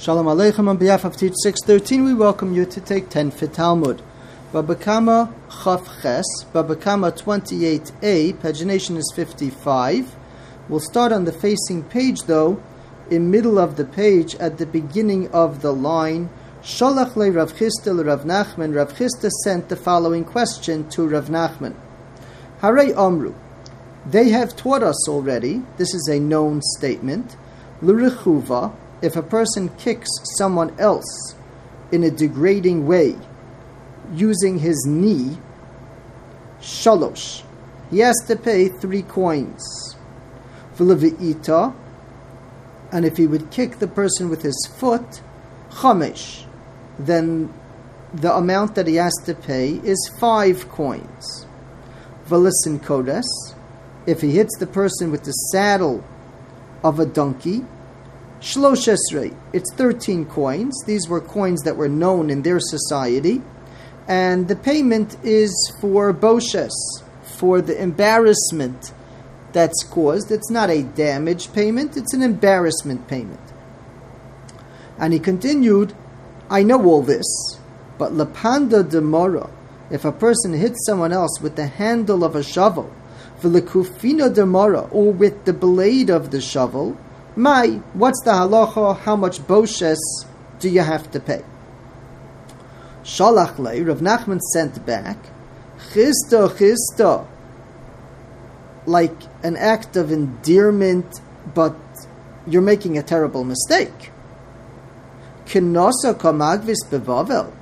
[0.00, 4.00] Shalom Aleichem on behalf of Teach 613, we welcome you to take 10 for Talmud.
[4.52, 5.34] Babakama
[5.64, 10.14] Chaf Ches, Babakama 28a, pagination is 55.
[10.68, 12.62] We'll start on the facing page though,
[13.10, 16.30] in middle of the page, at the beginning of the line.
[16.62, 21.26] Sholach le Rav Chisda le Rav Nachman, Rav Chisda sent the following question to Rav
[21.26, 21.74] Nachman.
[22.60, 23.34] Hare Omru,
[24.06, 27.36] they have taught us already, this is a known statement,
[27.82, 28.72] L'rechuva,
[29.02, 31.34] if a person kicks someone else
[31.92, 33.16] in a degrading way
[34.14, 35.38] using his knee,
[36.60, 37.42] shalosh,
[37.90, 39.96] he has to pay three coins.
[40.76, 41.74] V'levi'ita,
[42.92, 45.20] and if he would kick the person with his foot,
[45.70, 46.44] chamesh,
[46.98, 47.52] then
[48.14, 51.46] the amount that he has to pay is five coins.
[52.26, 53.24] V'listen kodes,
[54.06, 56.02] if he hits the person with the saddle
[56.82, 57.64] of a donkey,
[58.40, 60.84] Shlosh Esrei, it's 13 coins.
[60.86, 63.42] These were coins that were known in their society.
[64.06, 66.70] And the payment is for Boshes,
[67.22, 68.92] for the embarrassment
[69.52, 70.30] that's caused.
[70.30, 73.40] It's not a damage payment, it's an embarrassment payment.
[74.98, 75.94] And he continued,
[76.48, 77.26] I know all this,
[77.98, 79.50] but Lapanda Demora,
[79.90, 82.92] if a person hits someone else with the handle of a shovel,
[83.40, 86.96] Vilakufina Demora, or with the blade of the shovel,
[87.38, 88.98] my, what's the halacha?
[88.98, 89.98] How much boshes
[90.58, 91.44] do you have to pay?
[93.04, 95.16] Shalach le, Rav Nachman sent back,
[95.92, 97.24] chista chista,
[98.86, 101.20] like an act of endearment,
[101.54, 101.76] but
[102.46, 104.10] you're making a terrible mistake.
[105.46, 107.52] Kenosa kamagvis bevavel,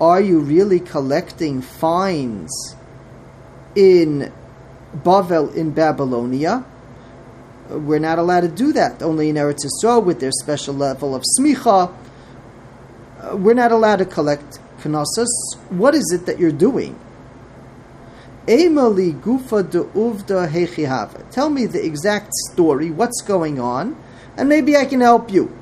[0.00, 2.74] are you really collecting fines
[3.76, 4.32] in
[4.96, 6.64] Bavel in Babylonia?
[7.78, 9.02] We're not allowed to do that.
[9.02, 11.94] Only in Eretz Yisrael, with their special level of smicha,
[13.20, 15.56] uh, we're not allowed to collect knossos.
[15.70, 16.98] What is it that you're doing?
[18.46, 21.30] Emali gufa de uvda hechihava.
[21.30, 23.96] Tell me the exact story, what's going on,
[24.36, 25.56] and maybe I can help you.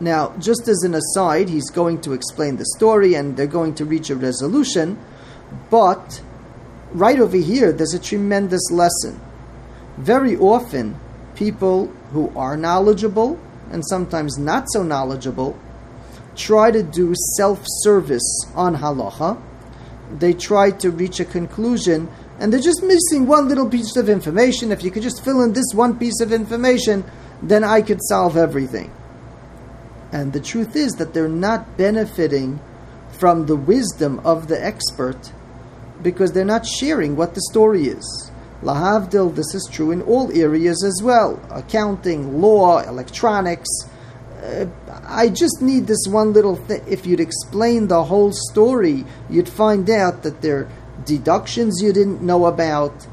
[0.00, 3.84] Now, just as an aside, he's going to explain the story and they're going to
[3.84, 4.98] reach a resolution,
[5.68, 6.22] but
[6.92, 9.20] right over here, there's a tremendous lesson
[10.00, 10.96] very often
[11.34, 13.38] people who are knowledgeable
[13.70, 15.58] and sometimes not so knowledgeable
[16.36, 19.40] try to do self service on halacha.
[20.18, 22.08] They try to reach a conclusion
[22.38, 24.72] and they're just missing one little piece of information.
[24.72, 27.04] If you could just fill in this one piece of information,
[27.42, 28.90] then I could solve everything.
[30.12, 32.58] And the truth is that they're not benefiting
[33.18, 35.32] from the wisdom of the expert
[36.02, 38.29] because they're not sharing what the story is.
[38.62, 43.68] Lahavdil, this is true in all areas as well accounting, law, electronics.
[44.42, 44.66] Uh,
[45.06, 46.82] I just need this one little thing.
[46.86, 50.68] If you'd explain the whole story, you'd find out that there are
[51.04, 53.06] deductions you didn't know about,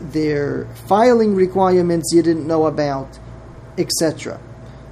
[0.00, 3.18] there are filing requirements you didn't know about,
[3.78, 4.40] etc.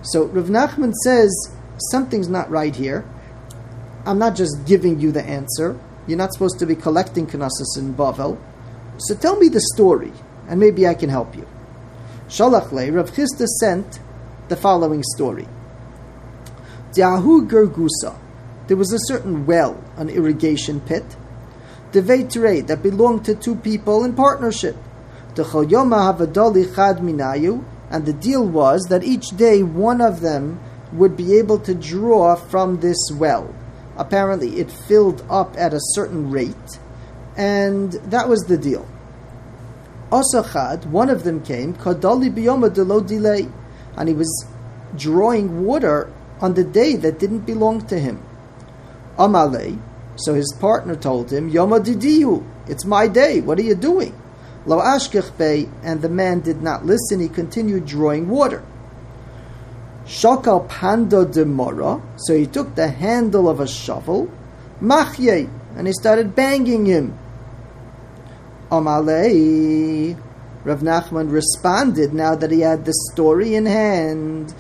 [0.03, 1.31] So Rav Nachman says
[1.91, 3.05] something's not right here.
[4.07, 5.79] I'm not just giving you the answer.
[6.07, 8.39] You're not supposed to be collecting knossos in Bavel.
[9.01, 10.13] So tell me the story,
[10.47, 11.47] and maybe I can help you.
[12.29, 13.99] Shalach le, Rav Chisda sent
[14.49, 15.49] the following story.
[16.93, 18.19] Diahu Gergusa,
[18.67, 21.17] there was a certain well, an irrigation pit,
[21.93, 24.77] the Veitre that belonged to two people in partnership.
[25.35, 30.61] The Choyoma Havadoli Chad Minayu, and the deal was that each day one of them
[30.93, 33.55] would be able to draw from this well.
[33.97, 36.79] Apparently, it filled up at a certain rate,
[37.41, 38.87] and that was the deal.
[40.13, 43.49] Asachad, one of them came, Kadali biyoma lo delay,
[43.97, 44.47] and he was
[44.95, 46.13] drawing water
[46.43, 48.23] on the day that didn't belong to him.
[49.17, 49.81] Amale,
[50.17, 54.15] so his partner told him, Yoma didiyu, it's my day, what are you doing?
[54.67, 58.63] Lo ashkech and the man did not listen, he continued drawing water.
[60.05, 64.31] Shakal panda demora, so he took the handle of a shovel,
[64.83, 67.17] machye, and he started banging him.
[68.71, 70.17] Amalei.
[70.63, 74.55] Rav Nachman responded now that he had the story in hand.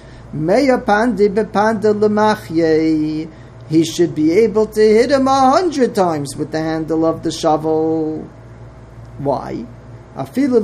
[3.69, 7.31] He should be able to hit him a hundred times with the handle of the
[7.31, 8.29] shovel.
[9.19, 9.67] Why?
[10.17, 10.63] Even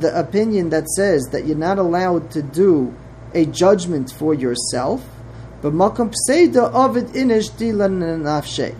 [0.00, 2.94] the opinion that says that you're not allowed to do
[3.32, 5.02] a judgment for yourself,
[5.62, 8.74] but makom pseida avid inish dina lenafshei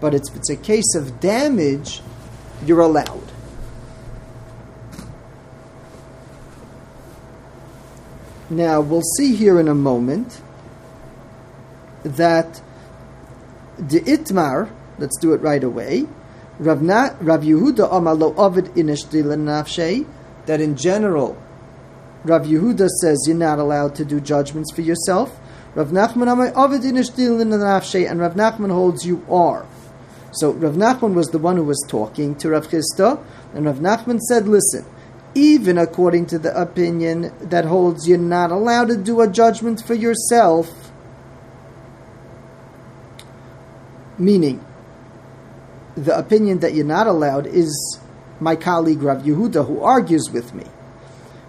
[0.00, 2.00] but it's, if it's a case of damage,
[2.64, 3.30] you're allowed.
[8.48, 10.40] Now, we'll see here in a moment
[12.02, 12.60] that
[13.78, 16.06] the Itmar, let's do it right away,
[16.58, 20.06] Rav, Yehuda Amar Lo Ovid Nafshei,
[20.46, 21.40] that in general,
[22.24, 25.38] Rav Yehuda says you're not allowed to do judgments for yourself.
[25.74, 29.64] Rav Nachman Amar Ovid Nafshei, and Rav Nachman holds you are.
[30.32, 33.22] So Rav Nachman was the one who was talking to Rav Chisda,
[33.52, 34.84] and Rav Nachman said, listen,
[35.34, 39.94] even according to the opinion that holds you're not allowed to do a judgment for
[39.94, 40.92] yourself,
[44.18, 44.64] meaning
[45.96, 47.98] the opinion that you're not allowed is
[48.38, 50.64] my colleague Rav Yehuda who argues with me.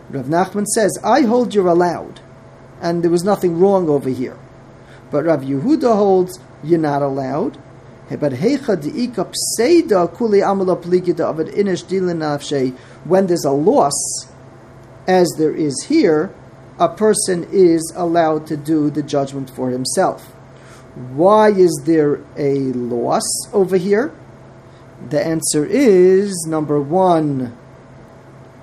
[0.10, 2.20] Rav Nachman says, I hold you're allowed,
[2.82, 4.38] and there was nothing wrong over here.
[5.10, 7.58] But Rav Yehuda holds you're not allowed,
[8.20, 12.76] but heicha diika pseida kuli amala pligida of an inish
[13.06, 14.28] when there's a loss,
[15.08, 16.34] as there is here,
[16.80, 20.26] a person is allowed to do the judgment for himself.
[21.14, 23.24] Why is there a loss
[23.54, 24.14] over here?
[25.10, 27.58] The answer is number one,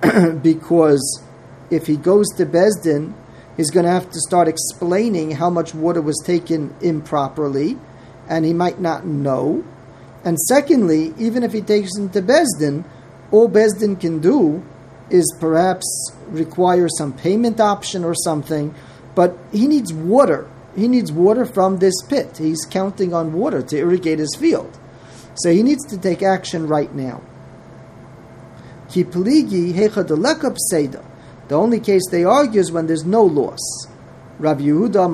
[0.41, 1.21] because
[1.69, 3.13] if he goes to Besdin,
[3.57, 7.77] he's going to have to start explaining how much water was taken improperly
[8.29, 9.65] and he might not know.
[10.23, 12.85] And secondly, even if he takes him to Besdin,
[13.31, 14.63] all Besdin can do
[15.09, 18.75] is perhaps require some payment option or something,
[19.15, 20.47] but he needs water.
[20.75, 22.37] He needs water from this pit.
[22.37, 24.77] He's counting on water to irrigate his field.
[25.35, 27.23] So he needs to take action right now.
[28.93, 29.05] The
[31.55, 33.87] only case they argue is when there's no loss.
[34.37, 35.09] Rav Yehuda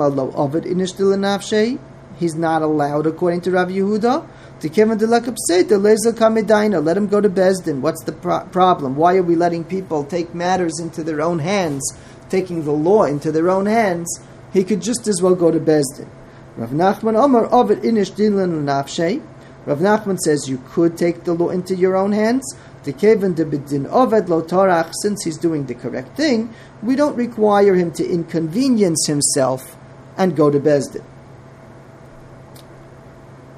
[2.18, 4.28] he's not allowed, according to Rav Yehuda,
[4.62, 6.84] to Kevin de Kamedina.
[6.84, 7.82] Let him go to Besdin.
[7.82, 8.96] What's the pro- problem?
[8.96, 11.84] Why are we letting people take matters into their own hands,
[12.30, 14.20] taking the law into their own hands?
[14.54, 16.10] He could just as well go to Besdin.
[16.58, 19.22] Rav Nachman Omer Ovid Inish Dilin Nafshe.
[19.66, 22.56] Rav Nachman says you could take the law into your own hands.
[22.84, 26.54] The Kevin de Bidin Oved Lo Torach, since he's doing the correct thing,
[26.84, 29.76] we don't require him to inconvenience himself
[30.18, 31.04] and go to Besdin.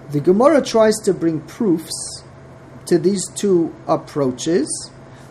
[0.10, 2.24] The Gemara tries to bring proofs
[2.86, 4.68] to these two approaches.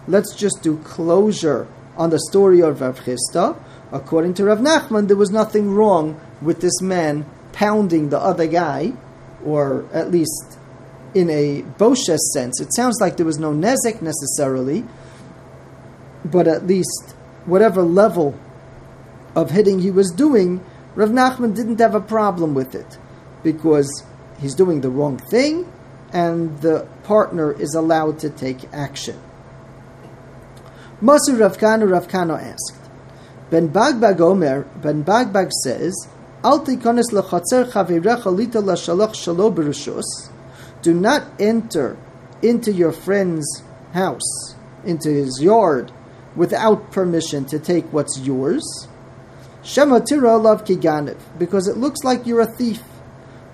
[0.06, 3.58] Let's just do closure on the story of Rav Chisda.
[3.90, 8.92] According to Rav Nachman, there was nothing wrong with this man pounding the other guy,
[9.42, 10.58] or at least
[11.14, 12.60] in a Boshes sense.
[12.60, 14.84] It sounds like there was no nezek necessarily,
[16.22, 17.14] but at least
[17.46, 18.38] whatever level
[19.34, 20.62] of hitting he was doing,
[20.94, 22.98] Rav Nachman didn't have a problem with it
[23.42, 24.04] because
[24.40, 25.70] he's doing the wrong thing,
[26.12, 29.20] and the partner is allowed to take action.
[31.02, 32.78] Masur Ravkanu Ravkano asked,
[33.50, 36.08] Ben Bagbag Omer, Ben Bagbag says.
[40.82, 41.96] Do not enter
[42.42, 43.62] into your friend's
[43.92, 44.54] house,
[44.84, 45.92] into his yard,
[46.36, 48.88] without permission to take what's yours.
[49.64, 52.82] Shema tira alav kiganiv, because it looks like you're a thief.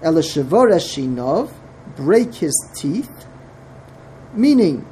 [0.02, 1.52] Elishavora shinov,
[1.96, 3.26] break his teeth,
[4.34, 4.87] meaning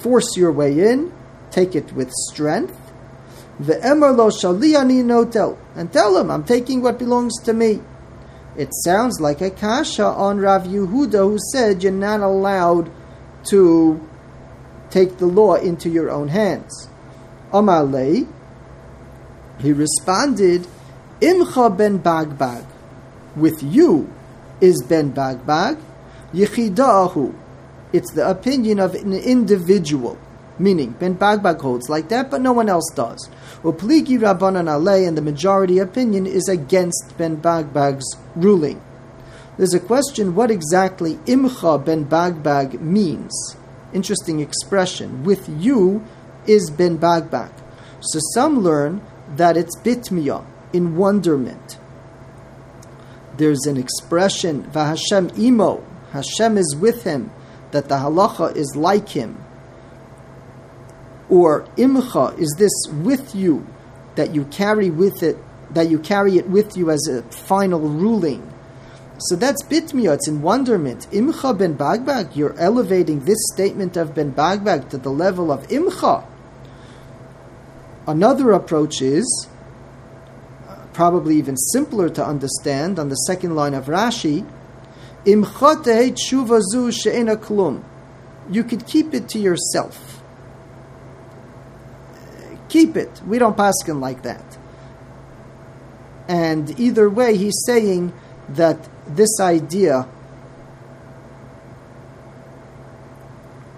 [0.00, 1.12] force your way in,
[1.50, 2.78] take it with strength.
[3.60, 7.80] The emar lo shaliani notel, and tell him, I'm taking what belongs to me.
[8.56, 12.90] It sounds like a kasha on Rav Yehuda who said you're not allowed
[13.50, 14.08] to
[14.90, 16.88] take the law into your own hands.
[17.50, 18.26] Amalei,
[19.58, 20.66] he responded,
[21.20, 22.71] Imcha ben Bagbag
[23.36, 24.12] with you
[24.60, 25.80] is Ben Bagbag,
[26.32, 27.34] Yechida'ahu.
[27.92, 30.18] It's the opinion of an individual.
[30.58, 33.28] Meaning, Ben Bagbag holds like that, but no one else does.
[33.62, 38.80] Upligi Rabbanan Alei, and the majority opinion is against Ben Bagbag's ruling.
[39.56, 43.56] There's a question what exactly Imcha Ben Bagbag means.
[43.92, 45.24] Interesting expression.
[45.24, 46.04] With you
[46.46, 47.52] is Ben Bagbag.
[48.00, 49.02] So some learn
[49.36, 51.78] that it's bitmiyah, in wonderment
[53.36, 57.30] there's an expression, Vahashem imo, Hashem is with him,
[57.70, 59.42] that the halacha is like him.
[61.28, 62.72] Or imcha, is this
[63.02, 63.66] with you,
[64.16, 65.38] that you carry with it,
[65.72, 68.52] that you carry it with you as a final ruling.
[69.18, 71.08] So that's bitmiya, it's in wonderment.
[71.10, 76.26] Imcha ben Bagbag, you're elevating this statement of ben Bagbag to the level of imcha.
[78.06, 79.48] Another approach is
[80.92, 84.44] probably even simpler to understand on the second line of Rashi.
[85.24, 85.44] You
[88.64, 90.22] could keep it to yourself.
[92.68, 93.22] Keep it.
[93.26, 94.58] We don't paskin like that.
[96.28, 98.12] And either way, he's saying
[98.48, 100.08] that this idea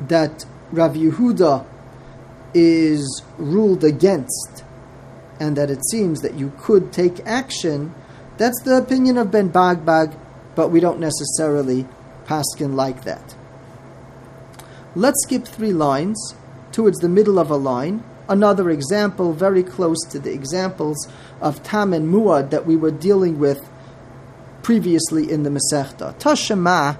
[0.08, 1.64] that Rav Yehuda
[2.52, 4.53] is ruled against
[5.40, 7.94] and that it seems that you could take action,
[8.36, 10.16] that's the opinion of Ben Bagbag,
[10.54, 11.86] but we don't necessarily
[12.24, 13.34] paskin like that.
[14.96, 16.34] Let's skip three lines
[16.72, 18.04] towards the middle of a line.
[18.28, 21.08] Another example, very close to the examples
[21.40, 23.68] of Tam and Muad that we were dealing with
[24.62, 26.14] previously in the Masechta.
[26.18, 26.96] Tashema,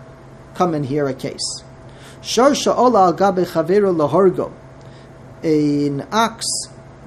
[0.54, 1.62] come and hear a case.
[2.20, 4.52] Sharsha ola al gabe chaveru lahorgo.
[5.42, 6.44] An ox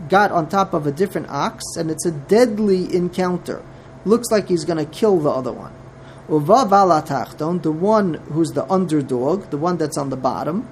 [0.10, 3.64] got on top of a different ox, and it's a deadly encounter.
[4.06, 5.74] Looks like he's going to kill the other one.
[6.28, 10.68] The one who's the underdog, the one that's on the bottom,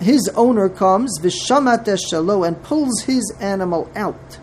[0.00, 4.38] his owner comes, shalo, and pulls his animal out.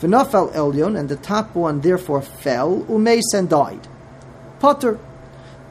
[0.00, 3.88] V'nafal elyon, and the top one therefore fell, umeis and died.
[4.60, 4.98] Potter,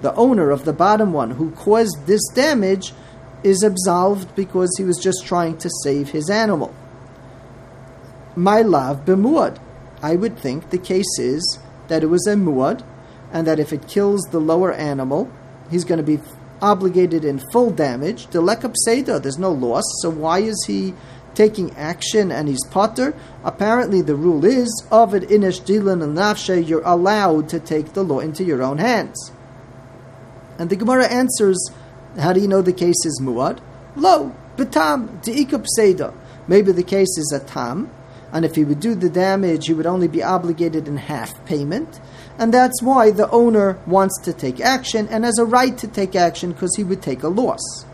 [0.02, 2.94] the owner of the bottom one who caused this damage,
[3.44, 6.74] is absolved because he was just trying to save his animal.
[8.36, 9.60] My love bemuad.
[10.02, 12.84] I would think the case is that it was a muad,
[13.32, 15.30] and that if it kills the lower animal,
[15.70, 16.20] he's going to be
[16.62, 18.28] obligated in full damage.
[18.28, 18.74] The lekap
[19.22, 19.84] there's no loss.
[20.02, 20.94] So why is he
[21.36, 23.14] taking action and he's potter?
[23.44, 26.68] Apparently, the rule is of it inish dilan and nafshe.
[26.68, 29.32] You're allowed to take the law into your own hands.
[30.58, 31.60] And the Gemara answers,
[32.20, 33.60] how do you know the case is muad?
[33.96, 36.14] Lo, betam, de'ikap seda.
[36.48, 37.90] Maybe the case is a tam,
[38.34, 42.02] and if he would do the damage, he would only be obligated in half payment.
[42.40, 46.16] And that's why the owner wants to take action and has a right to take
[46.16, 47.86] action because he would take a loss.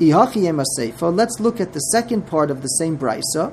[0.00, 3.52] Let's look at the second part of the same brisa.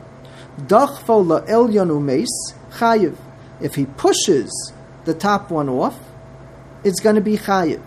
[3.62, 6.00] If he pushes the top one off,
[6.86, 7.81] it's going to be chayiv.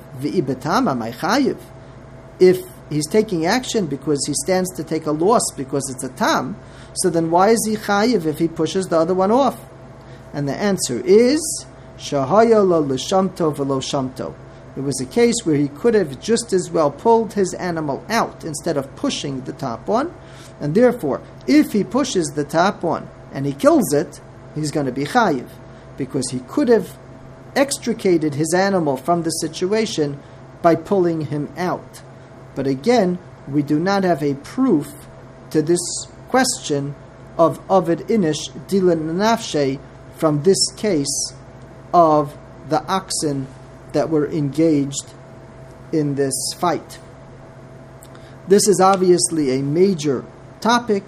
[2.40, 2.58] If
[2.90, 6.56] he's taking action because he stands to take a loss because it's a tam,
[7.02, 9.58] so then why is he chayiv if he pushes the other one off?
[10.32, 11.40] And the answer is
[11.96, 14.34] shahaya lo l'shamto.
[14.76, 18.44] It was a case where he could have just as well pulled his animal out
[18.44, 20.14] instead of pushing the top one,
[20.60, 24.20] and therefore, if he pushes the top one and he kills it,
[24.54, 25.48] he's going to be chayiv
[25.96, 26.96] because he could have
[27.56, 30.20] extricated his animal from the situation
[30.62, 32.02] by pulling him out.
[32.54, 34.92] But again, we do not have a proof
[35.50, 35.80] to this
[36.28, 36.94] question
[37.36, 39.78] of Ovid Inish Dilan Nafshe
[40.16, 41.32] from this case
[41.94, 42.36] of
[42.68, 43.46] the oxen
[43.92, 45.14] that were engaged
[45.92, 46.98] in this fight.
[48.46, 50.24] This is obviously a major
[50.60, 51.04] topic,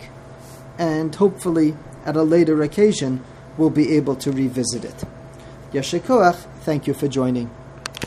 [0.79, 3.23] and hopefully at a later occasion
[3.59, 5.05] we'll be able to revisit it.
[5.73, 7.51] Yashikoach, thank you for joining.